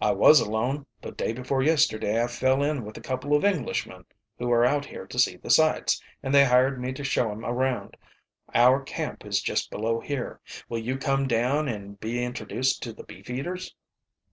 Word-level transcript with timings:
"I 0.00 0.12
was 0.12 0.38
alone, 0.38 0.86
but 1.00 1.16
day 1.16 1.32
before 1.32 1.64
yesterday 1.64 2.22
I 2.22 2.28
fell 2.28 2.62
in 2.62 2.84
with 2.84 2.96
a 2.96 3.00
couple 3.00 3.34
of 3.34 3.44
Englishmen 3.44 4.04
who 4.38 4.52
are 4.52 4.64
out 4.64 4.86
here 4.86 5.04
to 5.08 5.18
see 5.18 5.36
the 5.36 5.50
sights, 5.50 6.00
and 6.22 6.32
they 6.32 6.44
hired 6.44 6.80
me 6.80 6.92
to 6.92 7.02
show 7.02 7.28
'em 7.32 7.44
around. 7.44 7.96
Our 8.54 8.80
camp 8.84 9.26
is 9.26 9.42
just 9.42 9.68
below 9.68 9.98
here. 9.98 10.38
Will 10.68 10.78
you 10.78 10.96
come 10.96 11.26
down 11.26 11.68
an' 11.68 11.94
be 11.94 12.22
introduced 12.22 12.84
to 12.84 12.92
the 12.92 13.02
beef 13.02 13.28
eaters?" 13.28 13.74